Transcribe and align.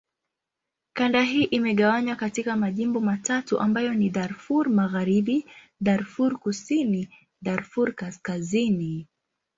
Kanda 0.93 1.21
hii 1.21 1.43
imegawanywa 1.43 2.15
katika 2.15 2.55
majimbo 2.55 2.99
matatu 2.99 3.59
ambayo 3.59 3.93
ni: 3.93 4.09
Darfur 4.09 4.69
Magharibi, 4.69 5.45
Darfur 5.81 6.37
Kusini, 6.39 7.09
Darfur 7.41 7.93
Kaskazini. 7.95 9.07